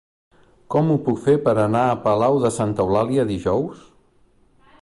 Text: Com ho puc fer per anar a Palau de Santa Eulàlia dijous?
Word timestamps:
Com 0.75 0.87
ho 0.93 0.95
puc 1.09 1.19
fer 1.25 1.35
per 1.47 1.53
anar 1.65 1.83
a 1.91 1.99
Palau 2.07 2.41
de 2.47 2.53
Santa 2.57 2.87
Eulàlia 2.89 3.27
dijous? 3.37 3.89